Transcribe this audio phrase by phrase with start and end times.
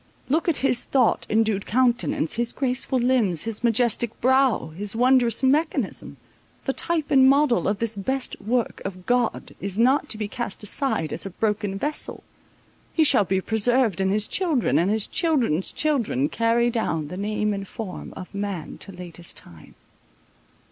[0.29, 6.73] Look at his thought endued countenance, his graceful limbs, his majestic brow, his wondrous mechanism—the
[6.73, 11.13] type and model of this best work of God is not to be cast aside
[11.13, 16.71] as a broken vessel—he shall be preserved, and his children and his children's children carry
[16.71, 19.75] down the name and form of man to latest time.